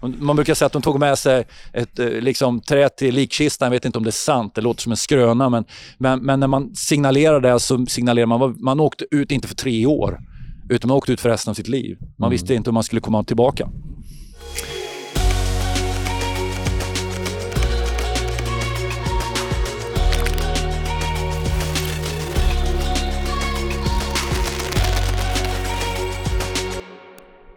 [0.00, 3.66] Man brukar säga att de tog med sig ett eh, liksom, trä till likkistan.
[3.66, 5.48] Jag vet inte om det är sant, det låter som en skröna.
[5.48, 5.64] Men,
[5.98, 9.86] men, men när man signalerar det så signalerar man man åkte ut inte för tre
[9.86, 10.20] år,
[10.70, 11.98] utan man åkte ut för resten av sitt liv.
[12.00, 12.30] Man mm.
[12.30, 13.68] visste inte om man skulle komma tillbaka.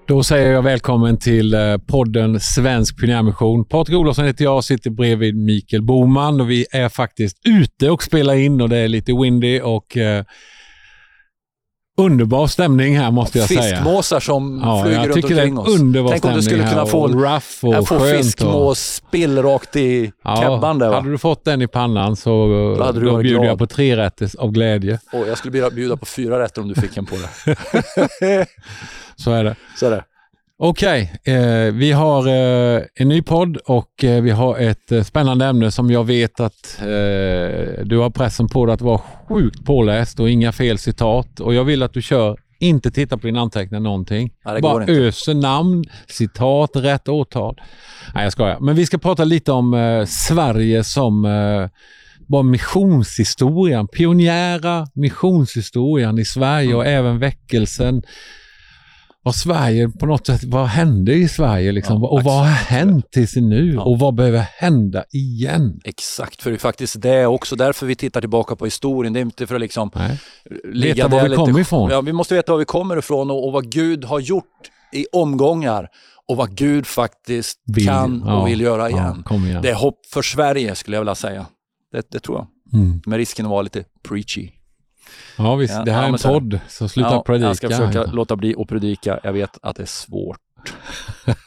[0.07, 3.65] Då säger jag välkommen till eh, podden Svensk Pionjärmission.
[3.65, 8.03] Patrik Olofsson heter jag och sitter bredvid Mikael Boman och vi är faktiskt ute och
[8.03, 10.25] spelar in och det är lite windy och eh,
[11.97, 13.77] Underbar stämning här måste jag fiskmåsar säga.
[13.77, 15.79] Fiskmåsar som ja, flyger runt omkring oss.
[15.79, 20.35] Underbar Tänk om du skulle kunna få, och rough och få fiskmåsspill rakt i ja,
[20.35, 20.95] kebban där va?
[20.95, 22.29] Hade du fått den i pannan så
[22.77, 23.51] då, hade du då bjuder glad.
[23.51, 24.99] jag på tre rätter av glädje.
[25.13, 28.45] Oh, jag skulle bjuda på fyra rätter om du fick en på det.
[29.15, 29.55] Så är det.
[29.79, 30.03] Så är det.
[30.65, 35.03] Okej, okay, eh, vi har eh, en ny podd och eh, vi har ett eh,
[35.03, 36.85] spännande ämne som jag vet att eh,
[37.85, 41.39] du har pressen på dig att vara sjukt påläst och inga fel citat.
[41.39, 44.31] Och jag vill att du kör, inte titta på din anteckning någonting.
[44.43, 47.61] Ja, Bara öser namn, citat, rätt årtal.
[48.15, 48.59] Nej, jag skojar.
[48.59, 51.23] Men vi ska prata lite om eh, Sverige som
[52.27, 56.77] bara missionshistorien, pionjära missionshistorien i Sverige mm.
[56.77, 58.03] och även väckelsen
[59.23, 62.01] vad Sverige på något sätt, vad hände i Sverige liksom?
[62.01, 63.73] Ja, och vad har hänt tills nu?
[63.73, 63.81] Ja.
[63.81, 65.79] Och vad behöver hända igen?
[65.83, 69.13] Exakt, för det är faktiskt det också därför vi tittar tillbaka på historien.
[69.13, 69.91] Det är inte för att liksom
[70.63, 71.89] Veta var vi kommer ifrån.
[71.91, 75.05] Ja, vi måste veta var vi kommer ifrån och, och vad Gud har gjort i
[75.11, 75.89] omgångar
[76.27, 79.23] och vad Gud faktiskt vill, kan och vill göra igen.
[79.45, 79.61] igen.
[79.61, 81.45] Det är hopp för Sverige skulle jag vilja säga.
[81.91, 82.47] Det, det tror jag.
[82.81, 83.01] Mm.
[83.05, 84.49] Med risken att vara lite preachy.
[85.37, 87.47] Ja visst, ja, det här ja, är en podd, så sluta ja, predika.
[87.47, 89.19] Jag ska försöka låta bli att predika.
[89.23, 90.39] Jag vet att det är svårt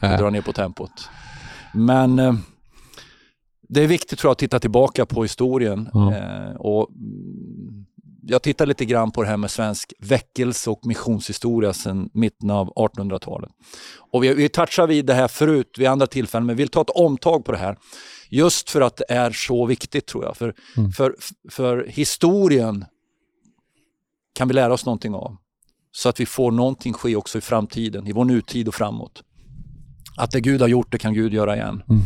[0.01, 1.09] att dra ner på tempot.
[1.75, 2.35] Men eh,
[3.69, 5.91] det är viktigt tror jag att titta tillbaka på historien.
[5.95, 7.87] Eh, och mm,
[8.29, 12.75] jag tittar lite grann på det här med svensk väckelse och missionshistoria sedan mitten av
[12.75, 13.51] 1800-talet.
[14.13, 16.81] Och vi, vi touchar vid det här förut vid andra tillfällen, men vi vill ta
[16.81, 17.77] ett omtag på det här.
[18.31, 20.37] Just för att det är så viktigt tror jag.
[20.37, 20.93] För, mm.
[20.93, 21.15] för,
[21.51, 22.85] för historien
[24.37, 25.37] kan vi lära oss någonting av.
[25.93, 29.23] Så att vi får någonting ske också i framtiden, i vår nutid och framåt.
[30.17, 31.83] Att det Gud har gjort, det kan Gud göra igen.
[31.91, 32.03] Mm.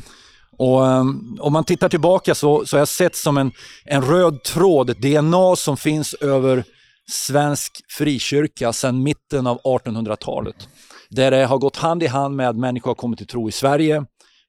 [0.58, 3.52] Och um, Om man tittar tillbaka så, så har jag sett som en,
[3.84, 6.64] en röd tråd, ett DNA som finns över
[7.10, 10.68] svensk frikyrka sedan mitten av 1800-talet.
[11.10, 13.52] Där det har gått hand i hand med att människor har kommit till tro i
[13.52, 14.04] Sverige.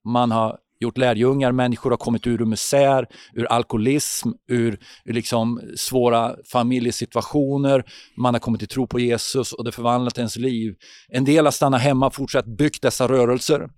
[0.05, 6.35] Man har gjort lärjungar, människor har kommit ur misär, ur alkoholism, ur, ur liksom svåra
[6.51, 7.83] familjesituationer.
[8.17, 10.73] Man har kommit till tro på Jesus och det förvandlat ens liv.
[11.09, 13.69] En del har stannat hemma och fortsatt byggt dessa rörelser.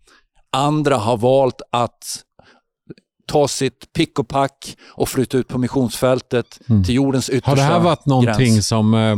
[0.52, 2.24] Andra har valt att
[3.26, 6.84] ta sitt pick och pack och flytta ut på missionsfältet mm.
[6.84, 7.52] till jordens yttersta.
[7.52, 8.68] Har det här varit någonting gräns.
[8.68, 9.16] som eh,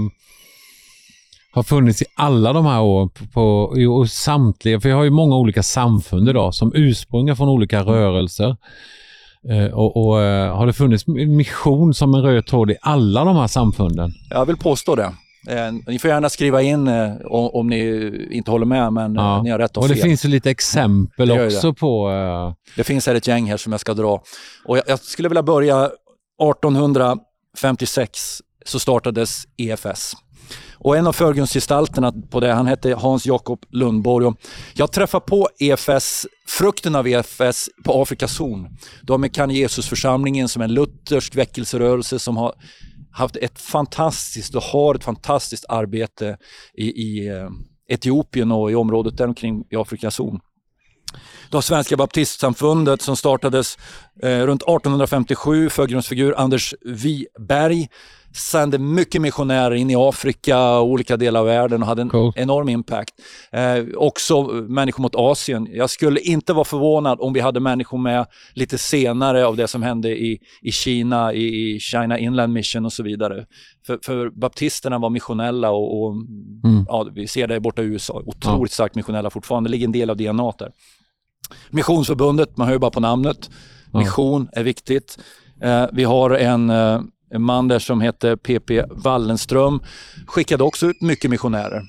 [1.56, 5.10] har funnits i alla de här åren på, på, och samtliga, för vi har ju
[5.10, 8.56] många olika samfund idag som ursprungar från olika rörelser.
[9.50, 13.36] Eh, och, och eh, Har det funnits mission som en röd tråd i alla de
[13.36, 14.14] här samfunden?
[14.30, 15.12] Jag vill påstå det.
[15.48, 19.24] Eh, ni får gärna skriva in eh, om, om, ni inte håller med, men eh,
[19.24, 19.42] ja.
[19.42, 19.84] ni har rätt och.
[19.84, 21.80] Och det finns ju lite exempel det också det.
[21.80, 22.12] på...
[22.76, 24.24] Det finns här ett gäng här som jag ska dra.
[24.66, 30.14] Och jag, jag skulle vilja börja 1856 så startades EFS.
[30.86, 34.26] Och en av förgrundsgestalterna på det, han hette Hans Jakob Lundborg.
[34.26, 34.38] Och
[34.74, 38.78] jag träffade på EFS, frukten av EFS på Afrikas horn.
[39.02, 42.54] De är Kan Jesusförsamlingen som är en luthersk väckelserörelse som har
[43.12, 46.38] haft ett fantastiskt och har ett fantastiskt arbete
[46.74, 47.50] i, i eh,
[47.90, 50.40] Etiopien och i området där omkring i Afrikas horn.
[51.50, 53.78] Du har Svenska baptistsamfundet som startades
[54.24, 57.90] eh, runt 1857, förgrundsfigur Anders Wiberg
[58.36, 62.34] sände mycket missionärer in i Afrika och olika delar av världen och hade en cool.
[62.36, 63.14] enorm impact.
[63.52, 65.68] Eh, också människor mot Asien.
[65.72, 69.84] Jag skulle inte vara förvånad om vi hade människor med lite senare av det som
[69.84, 73.46] hände i, i Kina, i, i China Inland Mission och så vidare.
[73.88, 76.86] För, för baptisterna var missionella och, och mm.
[76.88, 78.74] ja, vi ser det borta i USA, otroligt ja.
[78.74, 79.70] starkt missionella fortfarande.
[79.70, 80.72] Det ligger en del av DNA där.
[81.70, 83.50] Missionsförbundet, man hör ju bara på namnet.
[83.94, 85.18] Mission är viktigt.
[85.62, 87.02] Eh, vi har en eh,
[87.36, 89.80] en man där som hette PP Wallenström
[90.28, 91.82] skickade också ut mycket missionärer.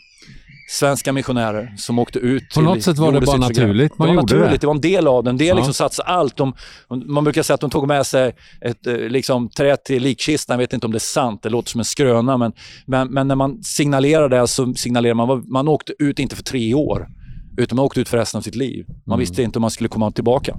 [0.68, 2.54] Svenska missionärer som åkte ut.
[2.54, 3.98] På något sätt var det bara naturligt.
[3.98, 4.58] Man det var naturligt, det.
[4.58, 5.36] det var en del av den.
[5.36, 5.54] Det ja.
[5.54, 6.36] liksom satsade allt.
[6.36, 6.54] De,
[6.88, 10.54] man brukar säga att de tog med sig ett eh, liksom, trä till likkistan.
[10.54, 12.36] Jag vet inte om det är sant, det låter som en skröna.
[12.36, 12.52] Men,
[12.86, 16.74] men, men när man signalerar det så signalerar man man åkte ut inte för tre
[16.74, 17.08] år
[17.56, 18.86] utan man åkte ut för resten av sitt liv.
[19.06, 20.56] Man visste inte om man skulle komma tillbaka.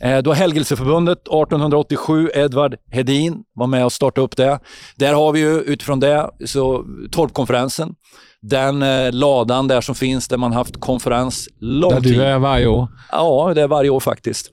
[0.00, 4.58] Eh, då Helgelseförbundet 1887, Edvard Hedin var med och startade upp det.
[4.96, 7.94] Där har vi ju utifrån det så Torpkonferensen.
[8.40, 12.14] Den eh, ladan där som finns där man haft konferens lång Där tid.
[12.14, 12.88] du är varje år.
[13.12, 14.50] Ja, det är varje år faktiskt.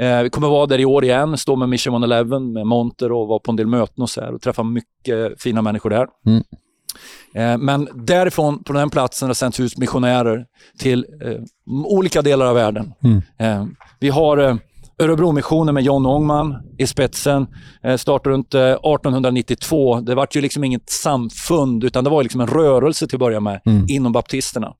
[0.00, 3.28] Eh, vi kommer vara där i år igen, stå med Mission 111 med monter och
[3.28, 6.06] vara på en del möten och så här och träffa mycket fina människor där.
[6.26, 6.42] Mm.
[7.34, 10.46] Eh, men därifrån, på den platsen, har det sänds ut missionärer
[10.78, 11.36] till eh,
[11.86, 12.92] olika delar av världen.
[13.04, 13.22] Mm.
[13.38, 13.66] Eh,
[14.00, 14.58] vi har
[14.98, 17.46] Örebromissionen med John Ångman i spetsen.
[17.98, 20.00] Startade runt eh, 1892.
[20.00, 23.40] Det var ju liksom inget samfund utan det var liksom en rörelse till att börja
[23.40, 23.86] med Mm.
[23.88, 24.72] inom baptisterna.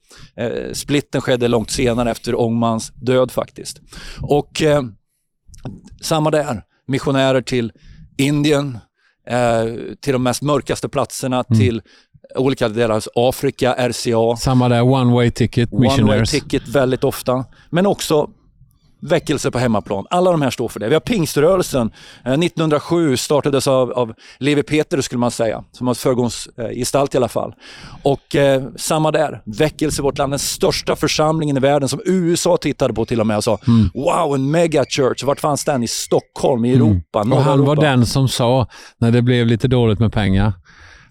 [0.73, 3.81] Splitten skedde långt senare efter Ångmans död faktiskt.
[4.21, 4.83] Och eh,
[6.03, 7.73] samma där, missionärer till
[8.19, 8.79] Indien,
[9.27, 9.65] eh,
[10.01, 11.61] till de mest mörkaste platserna, Mm.
[11.61, 11.83] till
[12.37, 14.37] olika delar av Afrika, RCA.
[14.37, 17.45] Samma där, one way ticket, One way ticket väldigt ofta.
[17.71, 18.31] Men också
[19.03, 20.07] väckelse på hemmaplan.
[20.11, 20.89] Alla de här står för det.
[20.89, 21.91] Vi har pingströrelsen.
[22.25, 27.29] Eh, 1907 startades av, av Levi Petrus skulle man säga, som har föregångsgestalt i alla
[27.29, 27.55] fall.
[28.03, 30.33] Och eh, samma där, väckelse i vårt land.
[30.33, 33.91] Den största församlingen i världen som USA tittade på till och med och sa Mm.
[33.95, 35.25] wow, en megachurch.
[35.25, 35.83] Vart fanns den?
[35.83, 37.83] I Stockholm, i Europa, Och norra han var Europa.
[37.89, 38.67] den som sa,
[38.99, 40.53] när det blev lite dåligt med pengar,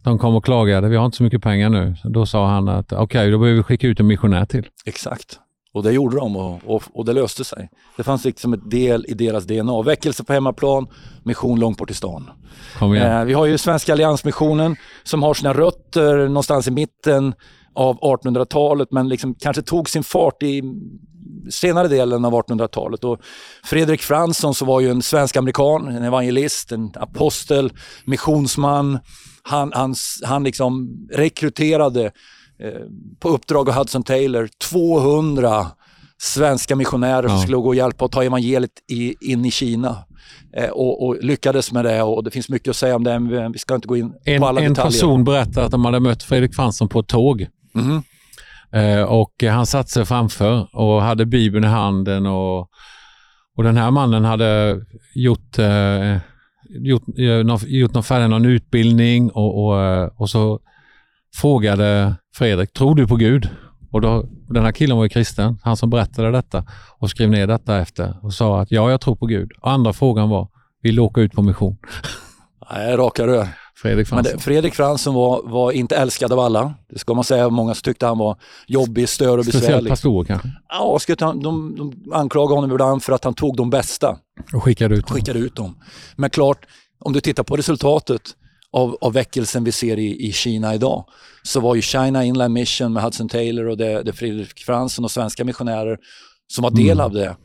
[0.03, 1.95] de kom och klagade, vi har inte så mycket pengar nu.
[2.03, 4.67] Då sa han att okej, då behöver vi skicka ut en missionär till.
[4.85, 5.39] Exakt.
[5.73, 7.69] Och det gjorde de och, och, och det löste sig.
[7.97, 9.81] Det fanns liksom ett del i deras DNA.
[9.81, 10.87] Väckelse på hemmaplan,
[11.23, 12.29] mission långt bort i stan.
[12.81, 17.33] Eh, vi har ju Svenska Alliansmissionen som har sina rötter någonstans i mitten
[17.73, 20.63] av 1800-talet men liksom kanske tog sin fart i
[21.49, 23.03] senare delen av 1800-talet.
[23.03, 23.19] Och
[23.63, 27.73] Fredrik Fransson som var ju en svensk-amerikan, en evangelist, en apostel,
[28.05, 28.99] missionsman.
[29.43, 32.11] Han, han, han liksom rekryterade
[33.19, 35.65] på uppdrag av Hudson Taylor 200
[36.17, 37.41] svenska missionärer som Ja.
[37.43, 39.97] skulle gå och hjälpa och ta evangeliet i, in i Kina.
[40.57, 43.51] Eh, och, och lyckades med det och det finns mycket att säga om det, men
[43.51, 44.91] vi ska inte gå in En, på alla en detaljer.
[44.91, 47.47] person berättade att de hade mött Fredrik Fransson på ett tåg.
[47.73, 48.03] Mhm.
[48.73, 52.59] Eh, och eh, han satte sig framför och hade Bibeln i handen och,
[53.57, 54.79] och den här mannen hade
[55.15, 56.17] gjort, eh,
[56.69, 60.59] gjort, eh, gjort någon färdig någon utbildning och, och, eh, och så
[61.35, 63.49] frågade Fredrik, tror du på Gud?
[63.91, 66.63] Och då, den här killen var ju kristen, han som berättade detta
[66.97, 69.51] och skrev ner detta efter och sa att ja, jag tror på Gud.
[69.61, 70.47] Och andra frågan var,
[70.81, 71.77] vill du åka ut på mission?
[72.73, 73.47] Nej, raka rör.
[73.75, 74.33] Fredrik Fransson.
[74.37, 76.73] det, Fredrik Fransson var, var inte älskad av alla.
[76.89, 77.49] Det ska man säga.
[77.49, 78.37] Många tyckte han var
[78.67, 79.89] jobbig, stör och Speciellt besvärlig.
[79.89, 80.47] pastorer kanske.
[80.69, 84.17] Ja, ta, de, de anklagade honom ibland för att han tog de bästa,
[84.53, 85.15] Och skickade ut dem.
[85.15, 85.75] skickade ut dem.
[86.15, 86.65] Men klart,
[86.99, 88.21] om du tittar på resultatet
[88.73, 91.05] av, av väckelsen vi ser i, i Kina idag,
[91.43, 95.11] så var ju China Inland Mission med Hudson Taylor och det, det Fredrik Fransson och
[95.11, 95.97] svenska missionärer
[96.47, 97.05] som var del Mm.
[97.05, 97.35] av det.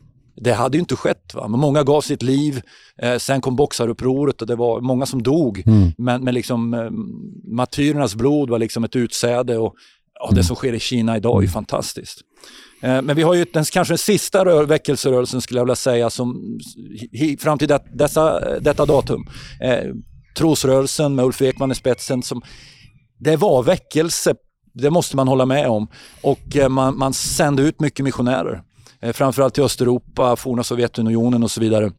[0.41, 1.33] Det hade ju inte skett.
[1.33, 1.47] Va?
[1.47, 2.61] Men många gav sitt liv.
[3.01, 5.63] Eh, sen kom boxarupproret och det var många som dog.
[5.65, 5.91] Mm.
[5.97, 6.89] Men, men liksom, eh,
[7.55, 9.73] martyrernas blod var liksom ett utsäde och
[10.19, 12.21] ja, det som sker i Kina idag är ju fantastiskt.
[12.81, 16.09] Eh, men vi har ju den, kanske den sista rör, väckelserörelsen skulle jag vilja säga
[16.09, 16.57] som
[17.11, 19.25] hi, fram till det, dessa, detta datum.
[20.37, 22.23] Trosrörelsen med Ulf Ekman i spetsen.
[22.23, 22.41] Som,
[23.19, 24.35] det var väckelse,
[24.73, 25.87] det måste man hålla med om.
[26.21, 28.61] Och eh, man, man sände ut mycket missionärer.
[29.01, 31.91] Eh, framförallt till Östeuropa, forna Sovjetunionen och så vidare.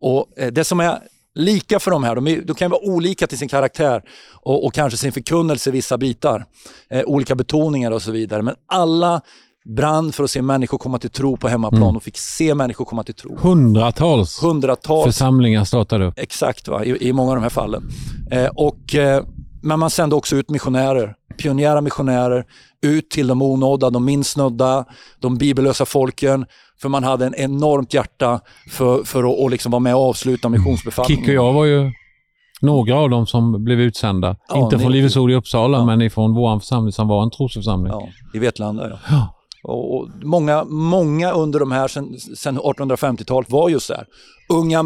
[0.00, 0.98] Och eh, Det som är
[1.34, 4.02] lika för de här, de, är, de kan vara olika till sin karaktär
[4.32, 6.44] och, och kanske sin förkunnelse i vissa bitar.
[6.90, 8.42] Eh, olika betoningar och så vidare.
[8.42, 9.20] Men alla
[9.64, 13.02] brann för att se människor komma till tro på hemmaplan och fick se människor komma
[13.02, 13.36] till tro.
[13.40, 16.14] Hundratals Hundratals församlingar startade upp.
[16.16, 16.84] Exakt, va?
[16.84, 17.82] I, i många av de här fallen.
[18.30, 19.24] Eh, och, eh,
[19.62, 22.44] men man sände också ut missionärer, pionjära missionärer,
[22.82, 24.84] ut till de onådda, de minst nödda,
[25.20, 26.46] de bibellösa folken.
[26.80, 28.40] För man hade en enormt hjärta
[28.70, 31.24] för, för att och liksom vara med och avsluta missionsbefallningen.
[31.24, 31.92] Kick och jag var ju
[32.60, 34.36] några av dem som blev utsända.
[34.48, 35.84] Ja, Inte från Livets Ord i Uppsala, Ja.
[35.84, 37.92] men ifrån vår församling som var en trosförsamling.
[37.92, 38.98] Ja, I Vetlanda.
[39.10, 39.34] Ja.
[39.64, 44.06] Och, många, många under de här sen, sen 1850-talet var just så här.
[44.48, 44.84] Unga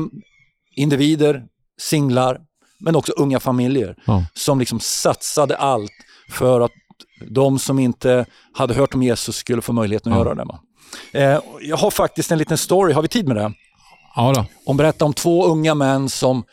[0.77, 1.45] individer,
[1.81, 2.41] singlar,
[2.81, 4.25] men också unga familjer Ja.
[4.35, 5.91] som liksom satsade allt
[6.31, 6.71] för att
[7.31, 10.25] de som inte hade hört om Jesus skulle få möjligheten att Ja.
[10.25, 10.59] göra det.
[11.21, 13.53] Eh, jag har faktiskt en liten story, har vi tid med det?
[14.17, 14.45] Ja då.
[14.67, 16.45] Om berätta om två unga män som,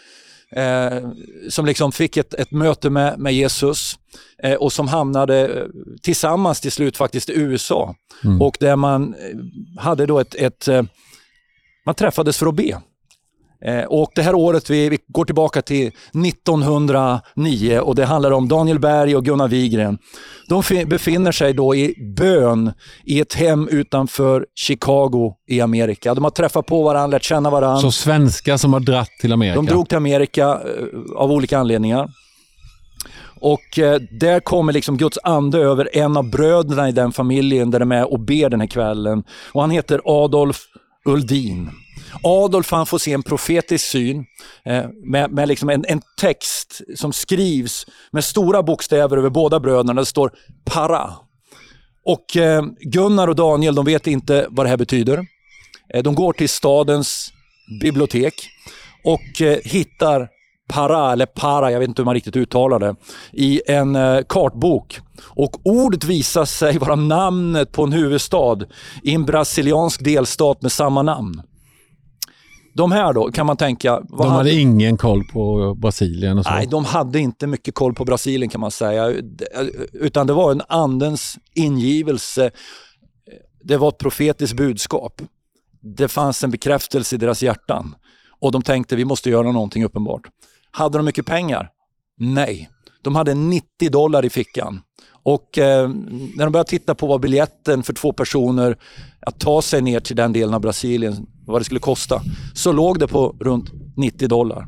[0.55, 1.09] eh,
[1.49, 3.99] som liksom fick ett, ett möte med, med Jesus
[4.43, 5.65] eh, och som hamnade eh,
[6.01, 7.95] tillsammans till slut faktiskt i USA.
[8.23, 8.41] Mm.
[8.41, 10.83] Och där man eh, hade då ett, ett eh,
[11.85, 12.81] man träffades för att be.
[13.65, 18.47] Eh, och det här året, vi, vi, går tillbaka till 1909 och det handlar om
[18.47, 19.97] Daniel Berg och Gunnar Wigren.
[20.49, 22.73] De befinner sig då i bön
[23.05, 26.13] i ett hem utanför Chicago i Amerika.
[26.13, 27.81] De har träffat på varandra, lärt känna varandra.
[27.81, 29.55] Så svenskar som har dratt till Amerika?
[29.55, 32.09] De drog till Amerika eh, av olika anledningar.
[33.39, 37.79] Och eh, där kommer liksom Guds ande över en av bröderna i den familjen där
[37.79, 39.23] de är och ber den här kvällen.
[39.51, 40.57] Och han heter Adolf
[41.05, 41.69] Uldin.
[42.23, 44.25] Adolf han får se en profetisk syn
[44.65, 50.01] eh, med, med liksom en, en, text som skrivs med stora bokstäver över båda bröderna.
[50.01, 50.31] Det står
[50.65, 51.13] para.
[52.05, 55.25] Och eh, Gunnar och Daniel de vet inte vad det här betyder.
[55.93, 57.31] Eh, de går till stadens
[57.81, 58.33] bibliotek
[59.03, 60.29] och eh, hittar
[60.67, 62.95] para, eller para, jag vet inte hur man riktigt uttalar det,
[63.33, 64.99] i en eh, kartbok.
[65.23, 68.57] Och ordet visar sig vara namnet på en huvudstad
[69.03, 71.41] i en brasiliansk delstat med samma namn.
[72.75, 73.99] De här då, kan man tänka...
[73.99, 76.37] de hade, hade, ingen koll på Brasilien?
[76.37, 76.51] Och så.
[76.51, 79.13] Nej, de hade inte mycket koll på Brasilien kan man säga.
[79.93, 82.51] Utan det var en andens ingivelse.
[83.63, 85.21] Det var ett profetiskt budskap.
[85.81, 87.95] Det fanns en bekräftelse i deras hjärtan.
[88.39, 90.21] Och de tänkte, vi måste göra någonting uppenbart.
[90.71, 91.69] Hade de mycket pengar?
[92.17, 92.69] Nej.
[93.01, 94.81] De hade 90 dollar i fickan.
[95.23, 95.89] Och eh,
[96.35, 98.77] när de började titta på vad biljetten för två personer
[99.19, 102.21] att ta sig ner till den delen av Brasilien, vad det skulle kosta,
[102.53, 104.67] så låg det på runt 90 dollar.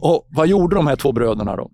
[0.00, 1.70] Och vad gjorde de här två bröderna då?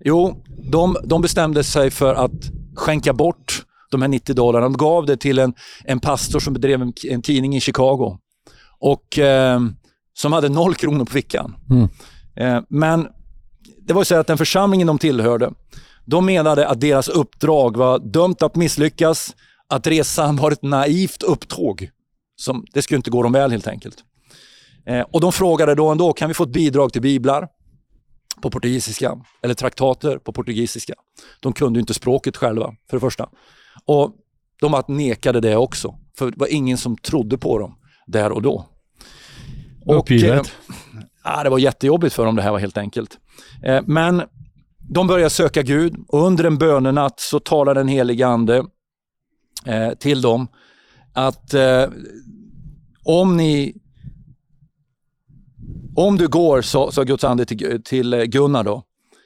[0.00, 4.64] Jo, de, de bestämde sig för att skänka bort de här 90 dollarna.
[4.64, 8.18] De gav det till en, en pastor som bedrev en, en tidning i Chicago
[8.80, 9.60] och eh,
[10.14, 11.56] som hade noll kronor på fickan.
[11.70, 11.88] Mm.
[12.36, 13.08] Eh, men
[13.86, 15.50] det var ju så att den församlingen de tillhörde,
[16.04, 19.34] de menade att deras uppdrag var dömt att misslyckas,
[19.68, 21.90] att resan var ett naivt upptåg.
[22.36, 24.04] Som, det skulle inte gå dem väl helt enkelt.
[24.86, 27.48] Eh, och de frågade då ändå, kan vi få ett bidrag till biblar
[28.42, 30.94] på portugisiska eller traktater på portugisiska?
[31.40, 33.28] De kunde ju inte språket själva, för det första.
[33.84, 34.12] Och
[34.60, 37.74] de nekade det också, för det var ingen som trodde på dem
[38.06, 38.66] där och då.
[39.86, 40.40] Uppgivet?
[41.24, 43.18] Och, eh, det var jättejobbigt för dem det här var helt enkelt.
[43.64, 44.22] Eh, men
[44.90, 48.64] de börjar söka Gud och under en bönenatt så talar den helige Ande
[49.66, 50.48] eh, till dem
[51.14, 51.86] att eh,
[53.04, 53.74] om ni
[55.96, 58.82] om du går, sa, sa Guds ande till, till Gunnar då,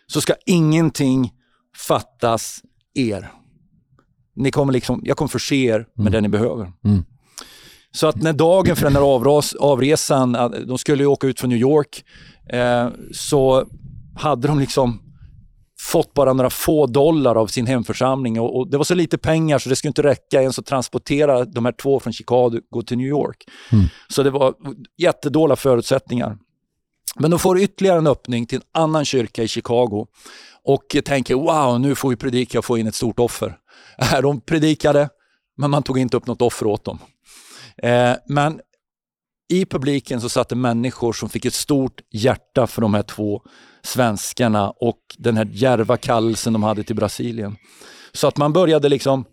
[0.07, 1.33] så ska ingenting
[1.77, 2.63] fattas
[2.95, 3.33] er.
[4.37, 6.13] Ni kommer liksom, jag kommer förse er med mm.
[6.13, 6.73] det ni behöver.
[6.85, 7.05] Mm.
[7.91, 10.33] Så att när dagen för den här avras, avresan,
[10.67, 12.05] de skulle ju åka ut från New York,
[12.53, 13.67] eh, så
[14.17, 15.08] hade de liksom
[15.81, 19.59] fått bara några få dollar av sin hemförsamling och, och, det var så lite pengar
[19.59, 23.07] så det skulle inte räcka ens att transportera de här två från Chicago till New
[23.07, 23.45] York.
[23.73, 23.85] Mm.
[24.09, 24.55] Så det var
[24.97, 26.39] jättedåliga förutsättningar.
[27.17, 30.07] Men de får ytterligare en öppning till en annan kyrka i Chicago
[30.65, 33.57] och tänker wow, nu får vi predika och få in ett stort offer.
[34.23, 35.09] De predikade,
[35.57, 36.99] men man tog inte upp något offer åt dem.
[37.83, 38.61] Eh, men
[39.49, 43.43] i publiken så satt det människor som fick ett stort hjärta för de här två
[43.83, 47.57] svenskarna och den här järva kallelsen de hade till Brasilien.
[48.13, 49.25] Så att man började liksom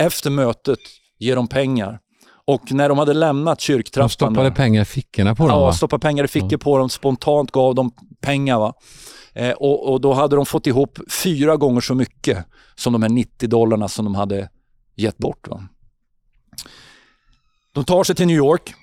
[0.00, 0.78] efter mötet
[1.18, 2.00] ge dem pengar.
[2.46, 4.06] Och när de hade lämnat kyrktrappan...
[4.06, 5.60] De stoppade pengar i fickorna på dem?
[5.60, 8.58] Ja, stoppade pengar i fickor på dem, spontant gav dem pengar.
[8.58, 8.74] Va?
[9.32, 13.08] Eh, och, och, då hade de fått ihop fyra gånger så mycket som de här
[13.08, 14.48] 90 dollarna som de hade
[14.94, 15.48] gett bort.
[15.48, 15.68] Va?
[17.72, 18.74] De tar sig till New York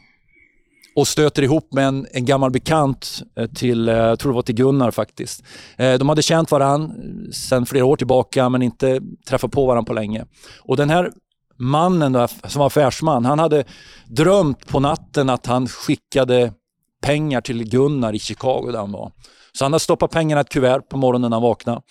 [0.96, 4.42] och stöter ihop med en, en gammal bekant eh, till, eh, jag tror det var
[4.42, 5.44] till Gunnar faktiskt.
[5.78, 6.96] Eh, de hade känt varandra
[7.32, 10.26] sedan flera år tillbaka men inte träffat på varandra på länge.
[10.60, 11.12] Och den här
[11.58, 13.64] mannen då, som var affärsman, han hade
[14.08, 16.54] drömt på natten att han skickade
[17.02, 19.12] pengar till Gunnar i Chicago där han var.
[19.52, 21.82] Så han hade stoppat pengarna i ett kuvert på morgonen när han vaknade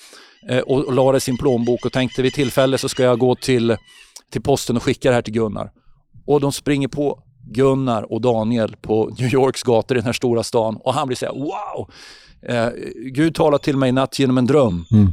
[0.66, 3.34] och, och la det i sin plånbok och tänkte vid tillfälle så ska jag gå
[3.34, 3.76] till,
[4.32, 5.70] till posten och skicka det här till Gunnar.
[6.26, 10.42] Och de springer på Gunnar och Daniel på New Yorks gator i den här stora
[10.42, 11.90] stan och han blir så här, wow!
[12.42, 12.68] Eh,
[13.12, 14.84] Gud talar till mig i natt genom en dröm.
[14.90, 15.12] Mm.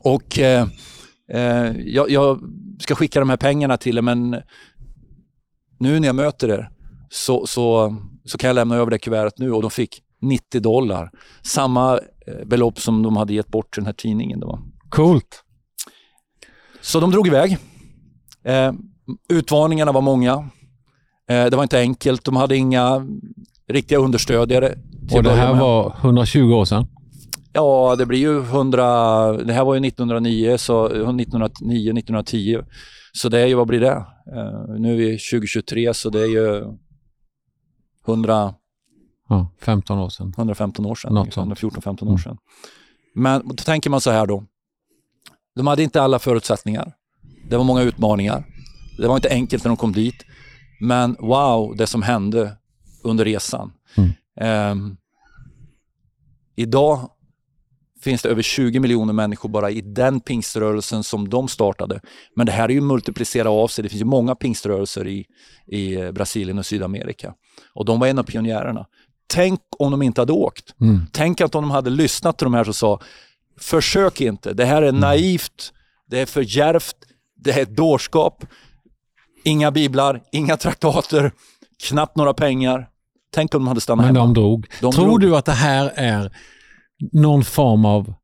[0.00, 0.68] Och eh,
[1.32, 2.40] eh, jag, jag,
[2.80, 4.30] ska skicka de här pengarna till er men
[5.78, 6.70] nu när jag möter er
[7.10, 11.10] så, så, så kan jag lämna över det kuvertet nu och de fick 90 dollar.
[11.42, 14.40] Samma eh, belopp som de hade gett bort till den här tidningen.
[14.40, 14.60] Då.
[14.88, 15.44] Coolt.
[16.80, 17.58] Så de drog iväg.
[18.44, 18.72] Eh,
[19.28, 20.48] utmaningarna var många.
[21.30, 22.24] Eh, det var inte enkelt.
[22.24, 23.06] De hade inga
[23.68, 24.74] riktiga understödjare.
[25.12, 26.86] Och det här var 120 år sedan?
[27.52, 29.32] Ja, det blir ju 100...
[29.32, 32.60] Det här var ju 1909, så 1909, 1910.
[33.12, 34.06] Så det är ju, vad blir det?
[34.36, 36.64] Uh, nu är vi 2023 så det är ju
[38.08, 38.54] 100...
[39.28, 40.32] Ja, 15 år sedan.
[40.36, 41.14] 115 år sedan.
[41.14, 41.58] Något sånt.
[41.60, 42.18] 114-15 år Mm.
[42.18, 42.36] sedan.
[43.14, 44.44] Men då tänker man så här då.
[45.56, 46.92] De hade inte alla förutsättningar.
[47.50, 48.44] Det var många utmaningar.
[48.98, 50.14] Det var inte enkelt när de kom dit.
[50.80, 52.56] Men wow, det som hände
[53.02, 53.72] under resan.
[53.96, 54.10] Mm.
[54.40, 54.96] Ehm,
[56.56, 57.10] idag
[58.04, 62.00] finns det över 20 miljoner människor bara i den pingströrelsen som de startade.
[62.36, 63.82] Men det här är ju multiplicera av sig.
[63.82, 65.26] Det finns ju många pingströrelser i,
[65.66, 67.34] i eh, Brasilien och Sydamerika.
[67.74, 68.86] Och de var en av pionjärerna.
[69.26, 70.80] Tänk om de inte hade åkt.
[70.80, 71.00] Mm.
[71.12, 73.00] Tänk att om de hade lyssnat till de här som sa,
[73.60, 75.72] försök inte, det här är naivt,
[76.10, 76.96] det är för djärvt,
[77.36, 78.44] det är dårskap,
[79.44, 81.32] inga biblar, inga traktater,
[81.88, 82.88] knappt några pengar.
[83.34, 84.26] Tänk om de hade stannat Men hemma.
[84.26, 84.66] de drog.
[84.80, 85.20] De Tror drog.
[85.20, 86.32] du att det här är
[87.12, 88.14] någon form av...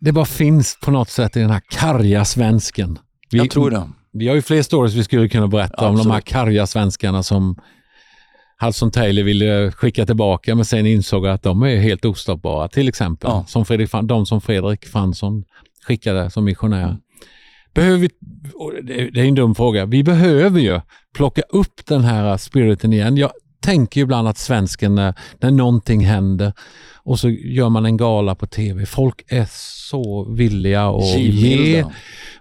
[0.00, 2.98] Det bara finns på något sätt i den här karga svensken.
[3.30, 3.88] Vi, Jag tror det.
[4.12, 7.56] Vi har ju fler stories vi skulle kunna berätta om de här karga svenskarna som
[8.60, 12.68] Hudson Taylor ville skicka tillbaka men sen insåg att de är helt ostoppbara.
[12.68, 13.44] Till exempel Ja.
[13.48, 15.44] som Fredrik, de som Fredrik Fransson
[15.86, 16.96] skickade som missionär.
[17.78, 18.10] Behöver vi,
[19.12, 20.80] det är en dum fråga, vi behöver ju
[21.14, 23.16] plocka upp den här spiriten igen.
[23.16, 23.30] Jag
[23.60, 26.52] tänker ju ibland att svensken när, när någonting händer
[26.96, 28.86] och så gör man en gala på tv.
[28.86, 29.46] Folk är
[29.90, 31.84] så villiga att ge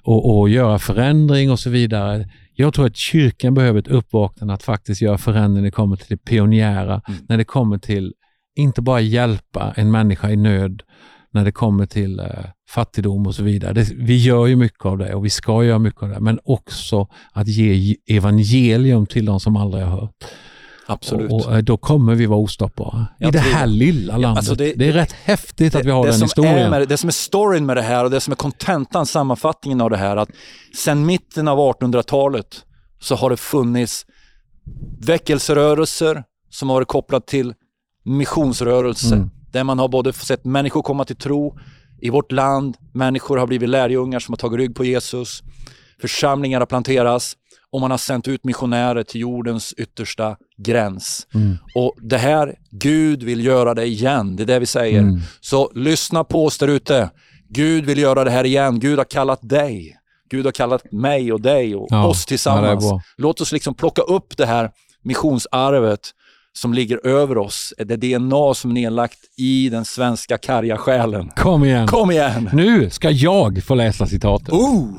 [0.03, 2.29] och, och göra förändring och så vidare.
[2.53, 6.08] Jag tror att kyrkan behöver ett uppvaknande att faktiskt göra förändring när det kommer till
[6.10, 7.20] det pionjära, Mm.
[7.29, 8.13] när det kommer till
[8.56, 10.82] inte bara hjälpa en människa i nöd,
[11.32, 12.26] när det kommer till eh,
[12.70, 13.74] fattigdom och så vidare.
[13.74, 16.40] Det, vi gör ju mycket av det och vi ska göra mycket av det, men
[16.44, 20.26] också att ge evangelium till de som aldrig har hört.
[20.90, 21.32] Absolut.
[21.32, 23.74] Och, och eh, då kommer vi vara ostoppbara i det här det.
[23.74, 24.38] lilla landet.
[24.38, 26.58] alltså det, det- är rätt häftigt att vi har det, den som historien.
[26.58, 29.82] Är med, det som är storyn med det här och det som är kontentan, sammanfattningen
[29.82, 30.30] av det här, att
[30.76, 32.64] sedan mitten av 1800-talet
[33.02, 34.06] så har det funnits
[35.08, 37.54] väckelserörelser som har varit kopplat till
[38.06, 39.30] missionsrörelser, Mm.
[39.51, 41.58] Där man har både sett människor komma till tro
[42.01, 45.44] i vårt land, människor har blivit lärjungar som har tagit rygg på Jesus,
[46.01, 47.38] församlingar har planterats
[47.72, 51.27] och man har sänt ut missionärer till jordens yttersta gräns.
[51.34, 51.58] Mm.
[51.76, 55.00] Och det här, Gud vill göra det igen, det är det vi säger.
[55.00, 55.19] Mm.
[55.39, 57.10] Så lyssna på oss där ute.
[57.50, 58.80] Gud vill göra det här igen.
[58.80, 59.98] Gud har kallat dig.
[60.30, 62.86] Gud har kallat mig och dig och Ja, oss tillsammans.
[63.17, 64.72] Låt oss liksom plocka upp det här
[65.04, 66.00] missionsarvet
[66.58, 67.74] som ligger över oss.
[67.78, 71.30] Det DNA som är nedlagt i den svenska karga själen.
[71.36, 71.88] Kom igen!
[71.88, 72.50] Kom igen!
[72.54, 74.50] Nu ska jag få läsa citatet.
[74.50, 74.89] Oh!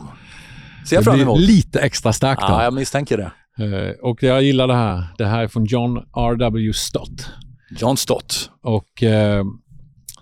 [0.88, 1.40] Ser jag det fram blir emot.
[1.40, 2.47] lite extra starkt då.
[2.49, 3.31] Ja, jag misstänker det.
[3.64, 5.05] Eh, Och jag gillar det här.
[5.18, 6.73] Det här är från John R.W.
[6.73, 7.31] Stott.
[7.79, 8.51] John Stott.
[8.62, 9.44] Och eh,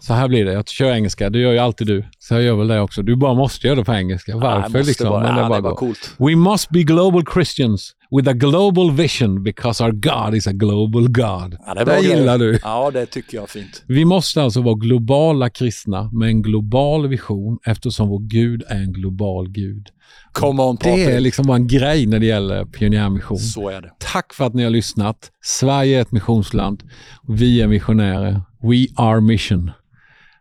[0.07, 0.53] så här blir det.
[0.53, 1.31] Jag kör engelska.
[1.31, 2.05] Det gör ju alltid du.
[2.19, 3.03] Så jag gör väl det också.
[3.03, 4.37] Du bara måste göra det på engelska.
[4.37, 5.09] Varför måste liksom?
[5.09, 6.15] Bara, Men det ja, bara det var coolt.
[6.19, 11.09] We must be global Christians with a global vision because our God is a global
[11.09, 11.57] God.
[11.67, 12.59] Ja, det det gillar du.
[12.63, 13.83] Ja, det tycker jag är fint.
[13.87, 18.93] Vi måste alltså vara globala kristna med en global vision eftersom vår Gud är en
[18.93, 19.87] global Gud.
[20.33, 21.21] Come on Det är Patrik.
[21.21, 23.39] liksom bara en grej när det gäller pionjärmission.
[23.39, 23.91] Så är det.
[24.13, 25.17] Tack för att ni har lyssnat.
[25.45, 26.83] Sverige är ett missionsland.
[27.29, 28.41] Vi är missionärer.
[28.63, 29.71] We are mission.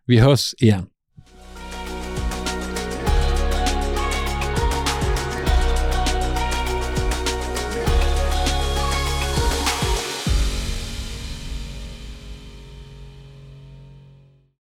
[0.05, 0.87] Vi hörs igen.